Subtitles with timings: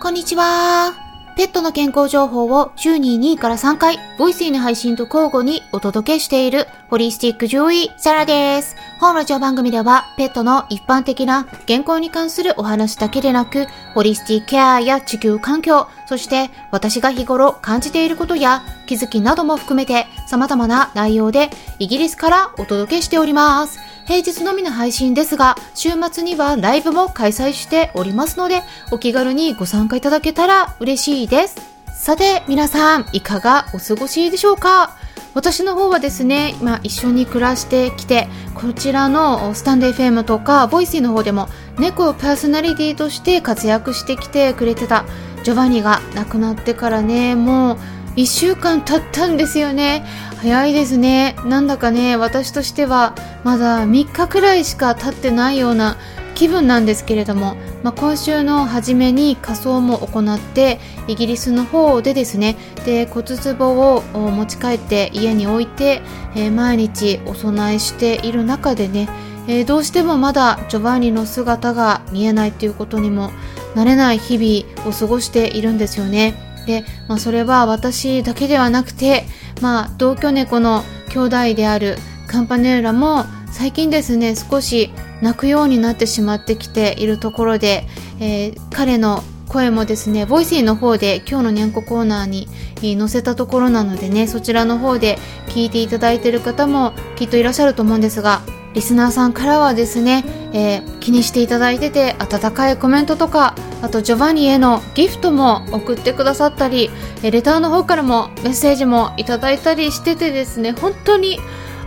[0.00, 0.94] こんにちは。
[1.36, 8.76] ペットの健康情報を週に2から3回、ボイスイの配信と交互にお届けしている、ホリスティック獣医、サラです。
[9.00, 23.80] 本ラジオ番組では、ペットの一般的な健康に関するお話だけでなく、ホリスティックケアや地球環境、そして私が日頃感じていることや気づきなども含めて様々な内容でイギリスからお届けしております。
[24.08, 31.56] 平日のみの配信ですが、週末にはライブも開催しておりますので、お気軽にご参加いただけたら嬉しいです。
[31.92, 34.96] さて、皆さん、いかがお過ごしでしょうか？
[35.34, 45.04] 私の方はですね、今一緒に暮らしてきて、こちらのスタンデー FM とか、 Voicy の方でも、猫をパーソナリティとして活躍してきてくれてた
[45.44, 47.78] ジョバニが亡くなってからね、もう
[48.18, 50.04] 1週間経ったんですよね。
[50.38, 51.36] 早いですね。
[51.44, 55.96] なんだかね、私としてはまだ3日くらいしか経ってないような
[56.34, 57.54] 気分なんですけれども、
[57.84, 66.00] まあ、今週の初めに仮装も行ってイギリスの方でですねで骨壺を持ち帰って家に置いて、
[66.36, 69.08] えー、毎日お供えしている中でね、
[69.48, 73.32] えー、どうしてもまだジョバンニの姿が見えないということにも
[73.74, 76.47] なれない日々を過ごしているんですよね。
[76.68, 79.24] で、まあ、それは私だけではなくて、
[79.62, 87.86] まあ、同居猫の兄弟であるカンパネーラも最近ですね少し鳴くようになってしまってきているところで、
[88.20, 92.48] えー、彼の声もですね、 Voicy の方で今日のにゃんこコーナーに
[92.82, 95.16] 載せたところなのでね、そちらの方で
[95.46, 98.42] 聞いていただいている方もきっといらっしゃると思うんですが、
[98.74, 106.90] リスナーさんからはですね、えー、気にしていただいてて温かいコメントとかあとジョバニへのギフトも送ってくださったり
[107.22, 111.38] レターの方からもメッセージもいただいたりしててですね本当に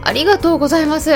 [0.04, 1.12] ありがとうございます。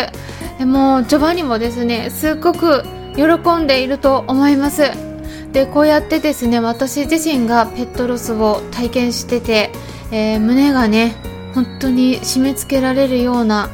[0.59, 2.83] もうジョバニもですねすっごく
[3.15, 4.83] 喜んでいると思います。
[5.51, 9.71] でこうやってですね私自身がペットロスを体験してて、
[10.11, 11.15] えー、胸がね
[11.53, 13.69] 本当に締め付けられるような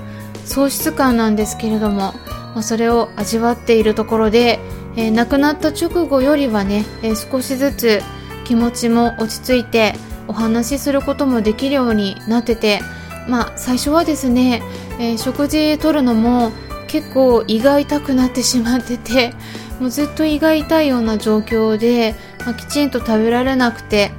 [0.46, 2.14] 喪失感なんですけれども、
[2.54, 4.60] まあ、それを味わっているところで、
[4.96, 8.02] えー、亡くなった直後よりはね、えー、少しずつ
[8.46, 9.94] 気持ちも落ち着いて
[10.28, 12.82] お話しすることもできるようになってて
[13.28, 14.62] まあ最初はですね、
[15.00, 16.52] えー、食事とるのも
[16.88, 19.34] 結構胃が痛くなってしまってて
[19.80, 22.16] もうずっと胃が痛いような状況で、
[22.46, 24.12] まあ、きちんと食べられなくて、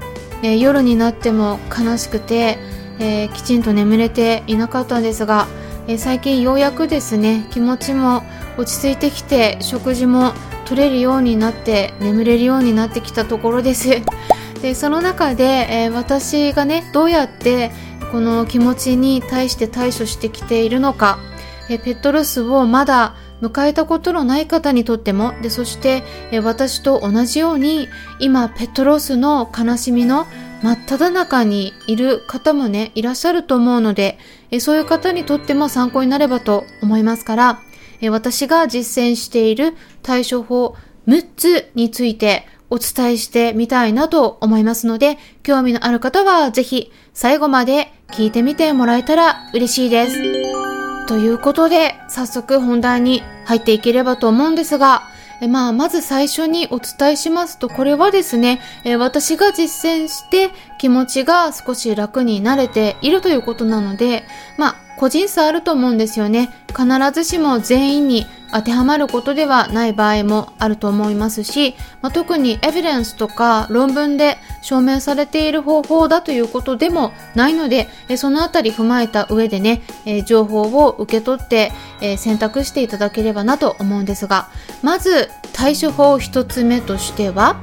[0.42, 2.58] えー、夜になっても悲しくて、
[2.98, 5.46] えー、きちんと眠れていなかったんですが、
[5.86, 8.22] えー、最近ようやくですね気持ちも
[8.56, 10.32] 落ち着いてきて食事も
[10.64, 13.88] 取れるようになって眠れるようになってきたところです。
[14.62, 17.72] でその中で、え私がねどうやって
[18.12, 21.18] この気持ちに対して対処してきているのか
[21.68, 27.88] えペットロスをまだ迎えたことのない方にとっても、で、そして、え私と同じように、
[28.20, 30.26] 今、ペットロスの悲しみの
[30.62, 34.16] 真っ只中にいる方もね、いらっしゃると思うので、
[34.52, 37.62] えそういう方にとっても参考になればと思いますから、
[38.02, 40.76] え私が実践している対処法
[41.08, 50.16] 6つについてお伝えしてみたいなと思いますので、興味のある方はぜひ最後まで聞いてみてもらえたら嬉しいです。
[51.06, 55.02] ということで、早速本題に入っていければと思うんですが、
[55.42, 64.22] えまあ、まず最初にお伝えしますと、これはですね、え私が実践して気持ちが少し楽になれているということなので、
[64.56, 66.48] まあ、個人差あると思うんですよね。
[66.68, 84.50] 必ずしも全員に当てはまることではない場合もあると思いますし、まあ、特にエビデンスとか論文で証明されている方法だということでもないので、えそのあたり踏まえた上でね、え情報を受け取って、え選択していただければなと思うんですが、
[84.82, 87.56] まず対処法一つ目としては、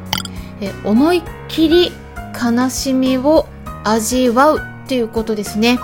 [0.60, 1.94] え思いっきり
[2.36, 3.48] 悲しみを
[3.86, 5.80] 味わうっていうことですね。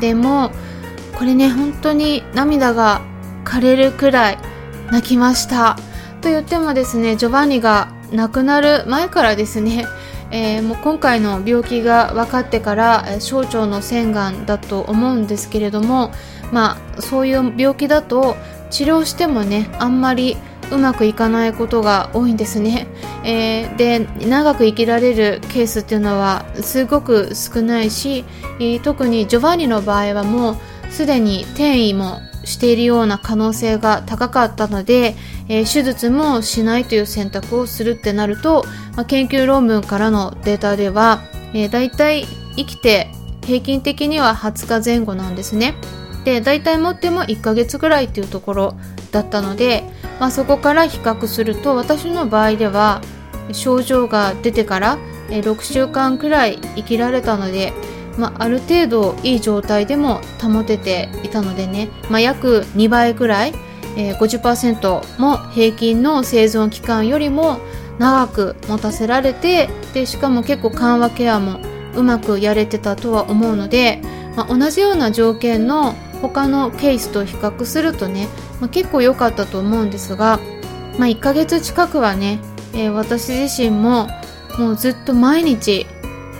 [0.00, 0.52] でも、
[1.16, 3.00] これね本当に涙が
[3.44, 4.38] 枯れるくらい
[4.90, 5.76] 泣きました。
[6.20, 9.86] と言ってもですねジョバンニが亡くなる前からですね、
[10.30, 16.12] えー、もう今回の病気が分かってから小腸の洗顔だと思うんですけれども
[16.52, 18.36] まあそういう病気だと
[18.70, 20.36] 治療してもねあんまり
[20.72, 22.88] うまくいかないことが多いんですね、
[23.22, 28.24] えー、で長く生きられるケースっていうのはすごく少ないし、
[28.82, 30.56] 特にジョバンニの場合はもう
[30.96, 35.14] すでに転移もしているような可能性が高かったので、
[35.46, 38.64] えー、手術もしないという選択をするってなると、
[38.96, 41.20] まあ、研究論文からのデータでは、
[41.52, 42.24] えー、大体
[42.56, 43.08] 生きて
[43.44, 45.74] 平均的には20日前後なんですね。
[46.24, 48.74] で大体持っても1ヶ月ぐらいっていうところ
[49.12, 49.84] だったので、
[50.18, 53.02] まあ、そこから比較すると私の場合では
[53.52, 54.98] 症状が出てから、
[55.28, 57.74] 6週間くらい生きられたので、
[58.18, 63.54] まあ、ある程度いい状態でも保てていたのでね、まあ、約2倍くらい、
[63.96, 67.58] えー、50%も平均の生存期間よりも
[67.98, 71.60] 長く持たせられてでしかも結構緩和ケアも
[71.94, 74.02] うまくやれてたとは思うので、
[74.36, 78.28] まあ、同じような条件の他のケースと比較するとね、
[78.60, 80.40] まあ、結構良かったと思うんですが、
[80.98, 82.40] まあ、1ヶ月近くはね、
[82.74, 84.08] えー、私自身も
[84.58, 85.86] もうずっと毎日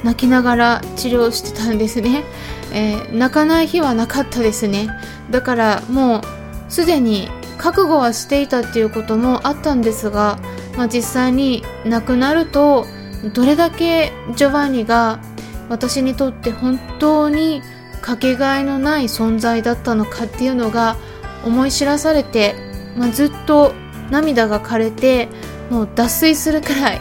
[0.05, 2.25] 泣きながら治療してたんですね、
[2.73, 4.89] えー、泣かない日はなかったですね。
[5.31, 6.23] だからもう
[6.69, 7.29] すでに
[7.59, 10.39] 覚悟はしていたっていうこともあったんですが、
[10.77, 12.87] まあ、実際に亡くなると
[13.33, 15.21] どれだけジョバンニが
[15.69, 17.63] 私にとって本当に
[18.03, 20.97] かけがえのない存在だったのかっていうのが
[21.45, 22.55] 思い知らされて、
[22.97, 23.73] まあ、ずっと
[24.11, 25.29] 涙が枯れて
[25.71, 27.01] もう脱水するくらい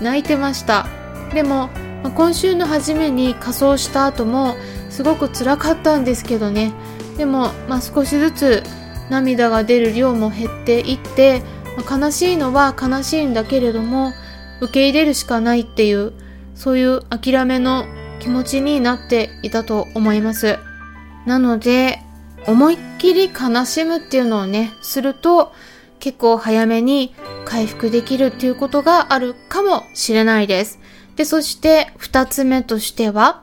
[0.00, 0.86] 泣いてました。
[1.34, 1.68] でも、
[2.02, 4.54] ま、今週の初めに仮装した後も
[4.90, 6.72] すごく辛かったんですけどね。
[7.16, 8.62] でも、まあ、少しずつ
[9.10, 11.42] 涙が出る量も減っていって、
[11.76, 14.12] まあ、悲しいのは悲しいんだけれども
[14.60, 16.12] 受け入れるしかないっていう
[16.54, 17.84] そういう諦めの
[18.20, 20.58] 気持ちになっていたと思います。
[21.26, 22.00] なので
[22.46, 25.52] 思いっきり悲しむっていうのをねすると
[26.00, 27.14] 結構早めに
[27.44, 30.78] 回復できるっていうことがあるかもしれないです。
[31.18, 33.42] でそして二つ目としては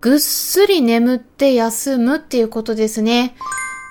[0.00, 3.34] ぐっすり眠って休むっていうことですね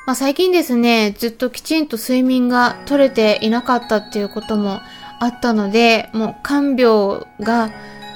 [0.07, 4.79] まあ、最近ですね、ずっときちんと睡眠が取れていなかったっていうことも
[5.19, 7.71] あったので、もう看病が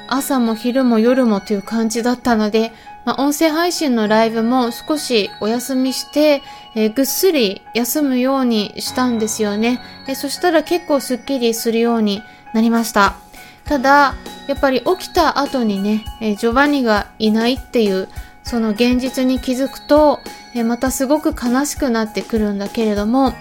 [0.08, 2.72] 朝も昼も夜もという感じだったので、
[3.06, 6.42] まあ、音声配信のライブも少しお休みして、
[6.76, 9.82] えー、ぐっすり休むようにしたんですよね、
[10.16, 12.22] そしたら結構スッキリするように
[12.54, 13.18] なりました。
[13.66, 14.16] ただ、
[14.48, 18.10] やっぱり起きた後にね、えー、ジョバニがいないっていう
[18.44, 20.20] その現実に気づくと、
[20.54, 23.34] えまたすごく悲しくなってくるんだけれども、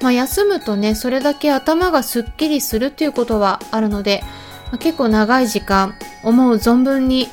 [0.00, 4.22] まあ、休むとね、それだけ頭がすっきりするっていうことはあるので、
[4.66, 7.28] まあ、結構長い時間、思う存分に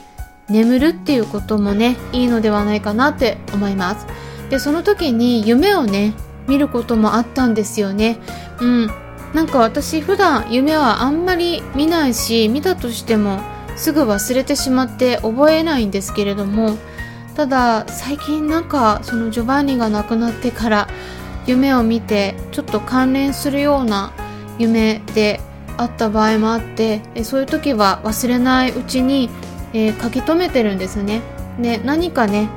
[0.49, 4.05] 眠るっていうこともね、いいのではないかなって思います。
[4.49, 6.13] で、その時に夢をね、
[6.47, 8.19] 見ることもあったんですよね。
[8.59, 9.02] うん。
[9.33, 13.39] なんか私普段夢はあんまり見ないし、見たとしても
[13.75, 16.77] すぐ忘れてしまって覚えないんですけれども、
[17.35, 20.87] ただ最近なんかそのジョバンニが亡くなってから
[21.47, 24.13] 夢を見てちょっと関連するような
[24.59, 25.41] 夢で
[25.77, 29.31] あった場合もあってそういう時は忘れないうちに、
[29.73, 31.21] えー、書き留めてるんですね。
[31.59, 32.49] で何かね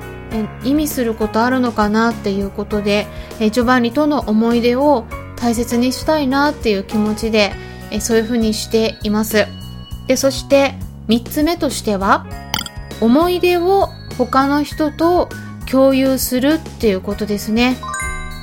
[0.62, 3.06] 意味することあるのかなっていうことで、
[3.40, 7.52] えジョバンニとの思い出を大切にしたいなっていう気持ちで、
[7.90, 9.46] えそういうふうにしています
[10.08, 10.74] でそして
[11.08, 12.26] 3つ目としては
[13.00, 13.88] 思い出を
[14.18, 15.28] 他の人と
[15.70, 17.76] 共有するっていうことですね。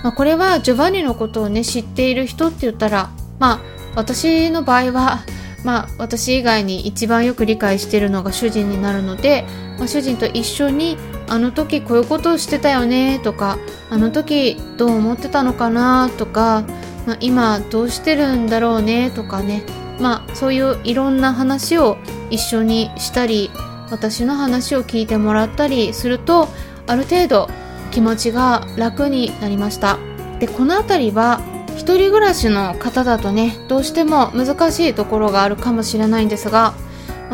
[0.03, 3.61] まあ、これはジョバンニのことをね知っている人って言ったらまあ
[3.95, 5.19] 私の場合は
[5.63, 9.45] まあ私以外に一番よく理解しているのが主人になるので、
[9.77, 10.97] まあ、主人と一緒に
[11.27, 13.57] あの時こういうことをしてたよねとか
[13.89, 16.63] あの時どう思ってたのかなとか、
[17.05, 19.63] まあ、今どうしてるんだろうねとかね。
[19.99, 21.97] まあそういういろんな話を
[22.29, 23.51] 一緒にしたり
[23.91, 26.47] 私の話を聞いてもらったりすると
[26.87, 27.47] ある程度
[27.91, 29.99] 気持ちが楽になりました。
[30.39, 31.41] でこの辺りは
[31.75, 36.73] 一人暮らしの方だとねどうしても難しいところがあるかもしれないんですが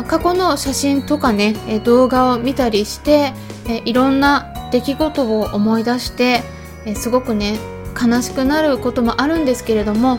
[0.06, 1.54] 過去の写真とかね
[1.84, 3.32] 動画を見たりして
[3.84, 6.42] いろんな出来事を思い出して
[6.94, 7.58] すごくね
[8.00, 10.18] 悲しくなることもあるんですけれども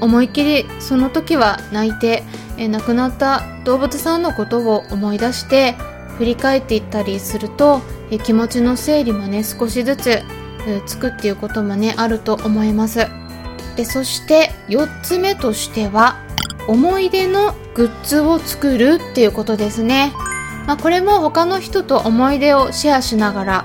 [0.00, 2.22] 思いっきりその時は泣いて
[2.56, 5.74] 亡くなった動物さんのことを思い出して
[6.18, 7.80] 振り返っていったりすると
[8.24, 10.22] 気持ちの整理もね少しずつ
[10.86, 13.06] つくっていうこともねあると思います。
[13.76, 16.16] でそして4つ目としては
[16.68, 20.12] 思い出のグッズを作るっていうことですね。
[20.66, 23.64] まあ、これも他の人と思い出をシェアしながら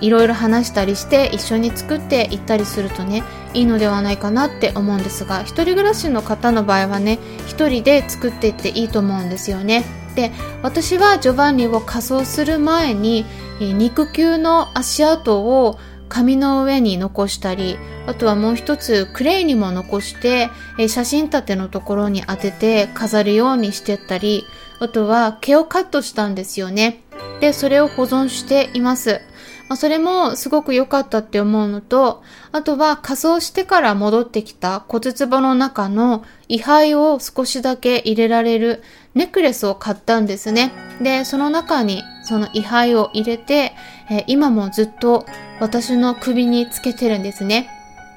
[0.00, 3.22] いろいろ話したりして一緒に作っていったりするとね
[3.54, 9.84] いいのではないかなって思うんですが一人暮らしの方の場合はね一人で作っていっていいと思うんですよね。
[10.14, 10.32] で
[10.62, 13.24] 私はジョバンニを仮装する前に
[13.60, 20.50] 肉球の足跡を紙の上に残したりあとはもう一つクレイにも残して
[20.88, 24.44] 写真立てのところに当てて飾るようにしてったり
[24.80, 27.02] あとは毛をカットしたんですよね。
[27.40, 29.20] で、それを保存しています。
[29.68, 38.82] まあ、それもすごく良かったって思うのと、あとは仮装してから戻ってきた骨壺の中の位牌を少しだけ入れられる
[39.14, 40.72] ネックレスを買ったんですね。
[41.00, 43.72] で、その中にその位牌を入れて、
[44.10, 45.26] えー、今もずっと
[45.60, 47.68] 私の首につけてるんですね。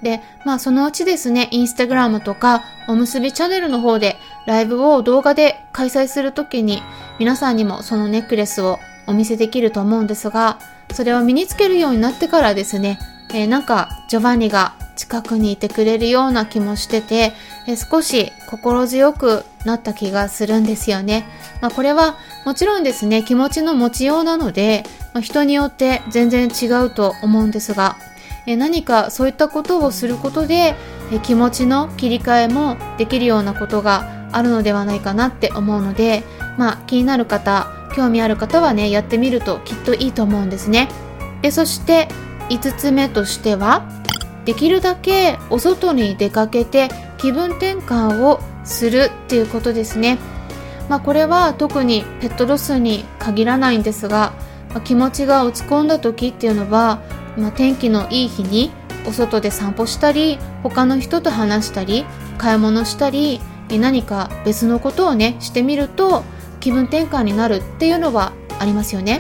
[0.02, 6.82] で、まあそのうちですね、インスタグラムとかおむすびチャンネルの方でライブを動画で開催するときに
[7.20, 10.60] 皆さんにもそのネックレスをお見せできると思うんですが、
[10.94, 13.00] それを身につけるようになってからですね、
[13.34, 17.32] えー、なんかジョバンニが近くにいてくれるような気もしてて、
[17.68, 21.26] え、少し心強くなった気がするんですよね。
[21.62, 27.96] まあ、これはもちろんですね、気持ちの持ちようなので、まあ、人によって全然違うと思うんですが、
[28.48, 30.76] え、何かそういったことをすることで、
[31.12, 36.24] え気持ちの切り替えもできるようなことがあるのではないかなって思うので、
[36.58, 40.90] まあ、気になる方、興味ある方はね、やってみるときっといいと思うんですね。
[41.42, 42.08] で、そして
[42.50, 43.84] 5つ目としては、
[44.48, 46.88] できるだけお外に出かけて
[47.18, 50.18] 気分転換をするっていうことですね。
[50.88, 54.32] まあ、これは特にペットロスに限らないんですが、
[54.70, 57.02] まあ、気持ちが落ち込んだ時っていうのは、
[57.38, 58.72] まあ、天気のいい日に
[59.06, 62.06] お外で散歩したり他の人と話したり
[62.38, 66.24] 買い物したり何か別のことをねしてみると
[66.62, 69.20] 気分転換になるっていうのはありますよね。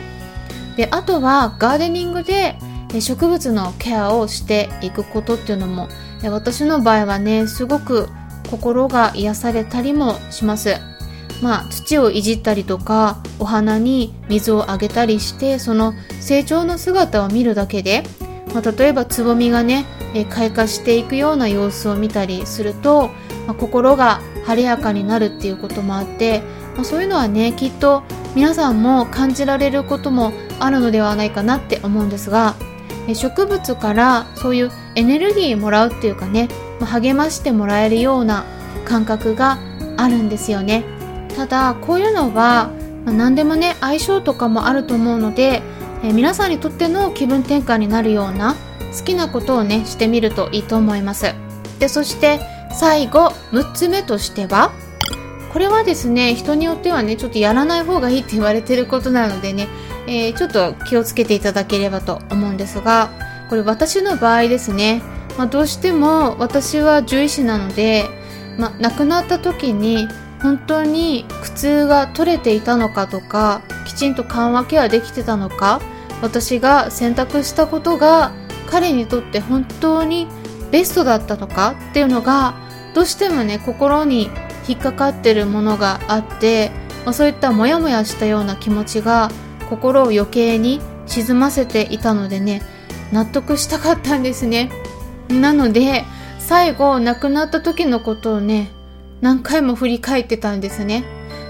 [0.78, 2.58] であとはガーデニングで
[3.00, 5.89] 植物のケアをしていくことっていうのも
[6.24, 8.08] 私の場合はねすごく
[8.50, 10.75] 心が癒されたりもします。
[11.41, 18.03] まあ土をいじったりとかお花に水をあげたりしてその成長の姿を見るだけで、
[18.56, 19.86] まあ、例えばつぼみがね
[20.32, 23.10] 開花していくような様子を見たりすると、
[23.46, 26.41] まあ、心が晴れやかになるっていうこともあって、
[26.75, 28.01] まあ、そういうのはねきっと
[28.34, 32.56] 皆さんも感じられることもあるのではないかなって思うんですが
[33.14, 36.50] 植物からそういうエネルギーもらうっていうかね、
[36.82, 38.46] 励ましてもらえるような
[38.86, 39.58] 感覚が
[39.98, 40.84] あるんですよね。
[41.36, 42.72] ただこういうのは、
[43.06, 45.62] 何でもね相性とかもあると思うので、
[46.04, 48.56] 皆さんにとっての気分転換になるような
[48.98, 51.34] 好きなことをねしてみるといいと思います。
[51.80, 52.40] でそして
[52.72, 54.72] 最後6つ目としては
[55.58, 59.68] これはですね人によってはねちょっとやらない方がいいって 言われてることなのでね、
[60.06, 63.10] えー、ちょっと気をつけていただければと思うんですが
[63.50, 65.02] これ私の場合ですね、
[65.36, 68.06] まあ、どうしても私は獣医師なので、
[68.60, 70.08] まあ、亡くなった時に
[70.44, 75.82] 本当に苦痛が取れていたのかとかきちんと緩和ケアできてたのか
[76.22, 78.32] 私が選択したことが
[78.68, 80.28] 彼にとって本当に
[80.70, 82.54] ベストだったのかっていうのが
[82.94, 84.30] どうしてもね心に
[84.68, 86.72] 引っかかってるものがあって、
[87.06, 89.30] まあ、そういったモヤモヤしたような気持ちが
[89.70, 92.62] 心を余計に沈ませていたのでね
[93.12, 94.70] 納得したかったんですね。
[95.30, 96.04] なので
[96.40, 98.72] 最後亡くなった時のことをね
[99.22, 101.04] 何回も振り返ってたんですね。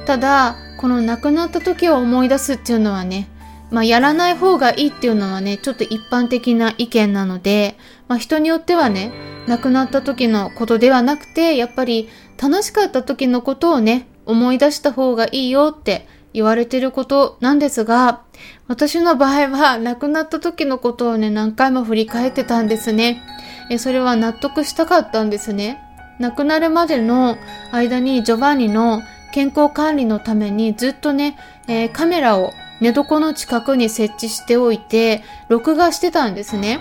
[0.06, 3.30] ただこの亡くなった時を思い出すっていうのはね
[3.70, 9.12] まあ、やらない方がいいっていうのはね、ちょっと一般的な意見なので、まあ、人によってはね、
[9.48, 18.22] 亡くなった時のことではなくて、やっぱり楽しかった時のことをね、思い出した方がいいよって言われてることなんですが、
[18.68, 23.22] 私の場合は亡くなった時のことをね、何回も振り返ってたんですね。
[23.70, 25.82] えそれは納得したかったんですね。
[26.20, 27.38] 亡くなるまでの
[27.72, 29.02] 間にジョバンニの
[29.32, 36.80] 健康管理のためにずっとね、えー、カメラを寝床の近くに設置しておいて、録画してたんですね。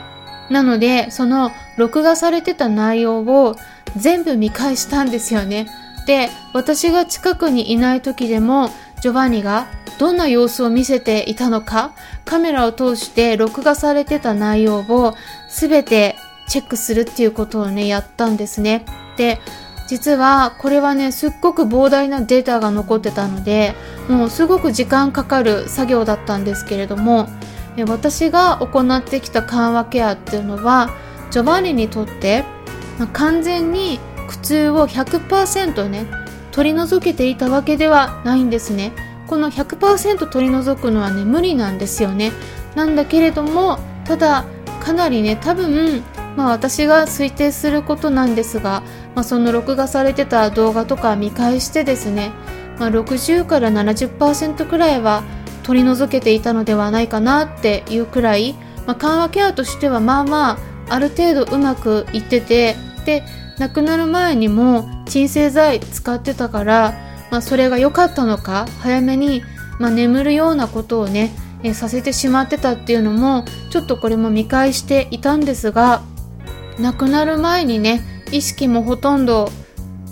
[0.50, 3.56] なので、その録画されてた内容を
[3.96, 5.68] 全部見返したんですよね。
[6.06, 9.66] で、私が近くにいない時でも、ジョバンニが
[9.98, 11.92] どんな様子を見せていたのか、
[12.24, 15.14] カメラを通して録画されてた内容を
[15.48, 16.16] 全て
[16.48, 18.84] チェックするっていうことをね、やったんですね。
[19.16, 19.40] で、
[19.86, 23.74] 実はこれはね、すっごく膨大なデータが残ってたので、
[24.08, 27.28] もうすごく時間かかる作業だったんですけれども、
[27.88, 30.90] 私が行ってきた緩和ケアっていうのは、
[31.30, 32.44] ジョバンニにとって、
[32.98, 36.06] まあ、完全に苦痛を100%ね、
[36.50, 38.92] 取り除けていたわけではないんですね。
[39.26, 42.32] この100%取り除くのはね、無理なんですよね。
[42.74, 44.44] なんだけれども、ただ、
[44.80, 46.02] かなりね、多分、
[46.36, 48.82] まあ私が推定することなんですが、
[49.14, 52.32] まあ、その録画されてた動画とか見返してですね、
[52.78, 55.24] まあ、60から70%くらいは
[55.62, 58.54] 取り除けていたのではないかなっていうくらい、
[58.86, 63.24] まあ、緩和ケアとしてはまあまあある程度うまくいっててで
[63.58, 66.94] 亡くなる前にも鎮静剤使ってたから、
[67.30, 69.42] まあ、それが良かったのか早めに、
[69.78, 71.30] まあ、眠るようなことをね
[71.62, 76.02] えさせてしまってたっていうのもちょっとこれも見返していたんですが
[76.78, 78.02] 亡くなる前にね
[78.32, 79.50] 意識もほとんど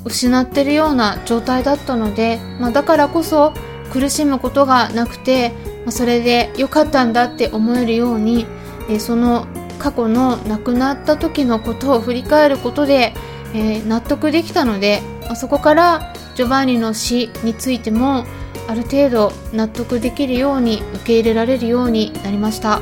[0.05, 3.53] 失ってるような状態だったので、まあ、だからこそ
[3.93, 5.51] 苦しむことがなくて、
[5.85, 8.47] まあ、それで良かったんだって思えるように、
[8.91, 9.47] え、その
[9.79, 13.15] 過去の亡くなった時のことを振り返ることで、
[13.55, 15.03] えー、納得できたので、
[15.37, 18.25] そこからジョバンニの死についても
[18.67, 22.81] ある程度納得できるように受け入れられるようになりました、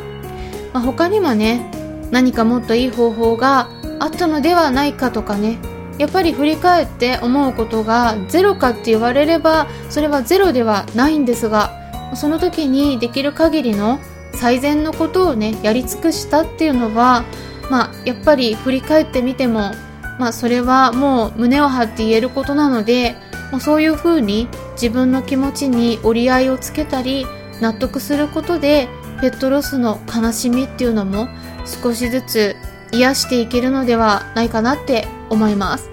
[0.72, 1.70] まあ、他にもね
[2.10, 3.68] 何かもっといい方法が
[3.98, 5.58] あったのではないかとかね
[5.98, 11.72] やっぱり振り返って思うことがゼロかって言われればそれはゼロではないんですが
[12.14, 14.00] その時にできる限りの
[14.34, 17.24] 最善のことをねやり尽くしたっていうのは
[17.70, 19.72] まあやっぱり振り返ってみても
[20.18, 23.14] まあそれはもう胸を張って言えることなので
[23.50, 27.26] もうそういうふうに自分の気持ちに折り合いをつけたり
[27.60, 28.88] 納得することで
[29.20, 31.28] ペットロスの悲しみっていうのも
[31.64, 32.56] 少しずつ
[32.90, 35.90] 癒していけるのではないかなって思います。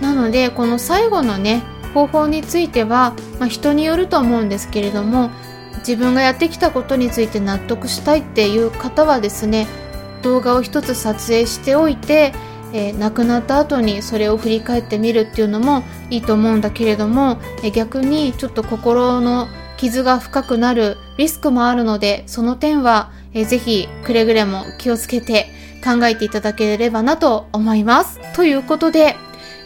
[0.00, 1.62] なのでこの最後のね
[1.94, 5.30] 方法については、まあ、人によると思うんですけれども
[5.86, 9.66] 自分がやってきたことについて納得したいっていう方はですね
[10.22, 12.32] 動画を一つ撮影しておいて
[12.72, 19.46] えー、亡くなった後にそれを振り返ってみるっていうのもいいと思うんだけれども、えー、逆にちょっと心の
[19.76, 25.48] 傷が深くなるリスクもあるのでその点は、えー、ぜひくれぐれも気をつけて
[25.84, 28.20] 考えていただければなと思います。
[28.34, 29.16] ということで、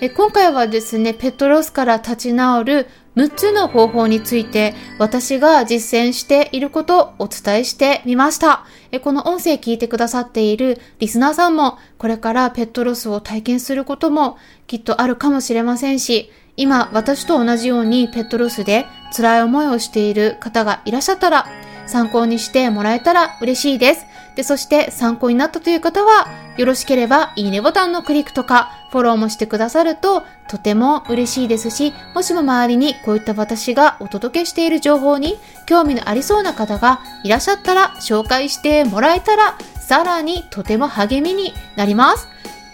[0.01, 8.67] え今回はですね、ペットロスから立ち直る6つの方法について私が実践していることをお伝えしてみました。
[9.03, 21.47] この音声聞いてくださっているリスナーさんもこれからペットロスを体験することもきっとあるかもしれませんし、今私と同じようにペットロスで辛い思いをしている方がいらっしゃったら
[21.87, 24.05] 参考にしてもらえたら嬉しいです。
[24.37, 42.29] で、そして参考になったという方は、よろしければいいねボタンのクリックとか、フォローもしてくださるととても嬉しいですし、もしも周りにこういった私がお届けしている情報に興味のありそうな方がいらっしゃったら紹介してもらえたら、さらにとても励みになります。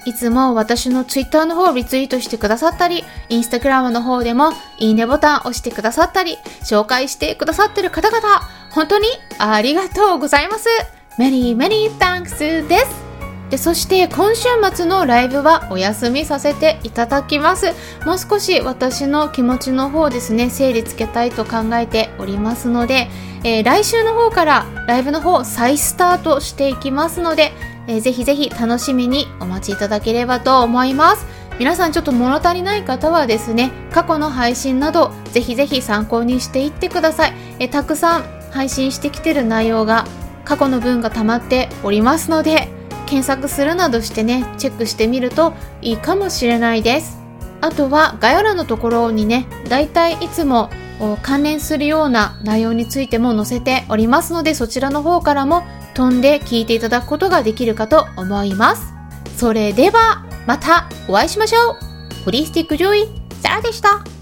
[0.04, 9.06] いつも私の Twitter の方をリツイートしてくださったり、Instagram の方でもいいねボタンを押してくださったり、紹介してくださってる方々、本当に
[9.38, 10.68] ありがとうございます。
[11.18, 13.02] Many, many thanks です。
[13.50, 17.66] でそして今週末のライブはお休みさせていただきます。
[18.06, 23.08] もう少し私の気持ちの方ですね整理つけたいと考えておりますので、
[23.44, 27.52] えー、来週の方からライブの方再スタートしていきますので、
[27.88, 31.26] えー、ぜひぜひ楽しみにお待ちいただければと思います。
[31.58, 37.34] 皆さんちょっと物足りない方はですね過去の配信などぜひぜひ参考にしていってください。
[37.58, 40.06] えたくさん配信してきてる内容が
[40.44, 42.68] 過去の分が溜まっておりますので
[43.06, 47.20] 検索するなどしてねチェックしてみるといいかもしれないです。
[47.60, 50.70] あとは概要欄のところにねだいたいいつも
[51.22, 55.62] 関連するような内容についても載せておりますのでそちらの方からも
[55.94, 58.92] 飛んで聞いていただくことができるかと思います。
[59.36, 62.24] それではまたお会いしましょう。
[62.24, 63.08] ホリスティック・ジョイ・
[63.42, 64.21] サラでした。